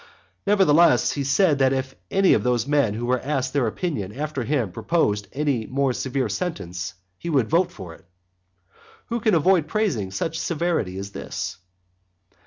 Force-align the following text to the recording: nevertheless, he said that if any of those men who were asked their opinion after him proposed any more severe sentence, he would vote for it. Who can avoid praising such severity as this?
nevertheless, 0.47 1.11
he 1.11 1.23
said 1.23 1.59
that 1.59 1.71
if 1.71 1.93
any 2.09 2.33
of 2.33 2.41
those 2.41 2.65
men 2.65 2.95
who 2.95 3.05
were 3.05 3.19
asked 3.19 3.53
their 3.53 3.67
opinion 3.67 4.11
after 4.11 4.43
him 4.43 4.71
proposed 4.71 5.27
any 5.31 5.67
more 5.67 5.93
severe 5.93 6.27
sentence, 6.27 6.95
he 7.19 7.29
would 7.29 7.47
vote 7.47 7.71
for 7.71 7.93
it. 7.93 8.05
Who 9.09 9.19
can 9.19 9.35
avoid 9.35 9.67
praising 9.67 10.09
such 10.09 10.39
severity 10.39 10.97
as 10.97 11.11
this? 11.11 11.57